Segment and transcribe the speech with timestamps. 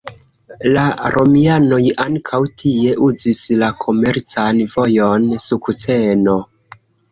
[0.77, 6.39] La romianoj ankaŭ tie uzis la komercan vojon "Sukceno".